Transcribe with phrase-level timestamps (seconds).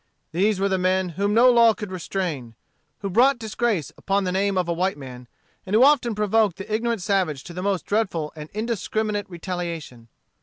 [0.31, 2.55] These were the men whom no law could restrain;
[3.01, 5.27] who brought disgrace upon the name of a white man,
[5.63, 10.07] and who often provoked the ignorant savage to the most dreadful and indiscriminate retaliation.